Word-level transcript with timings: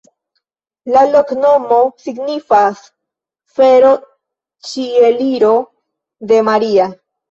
La 0.95 1.03
loknomo 1.15 1.77
signifas: 2.07 2.83
fero-Ĉieliro 3.61 5.57
de 6.35 6.47
Maria. 6.53 6.95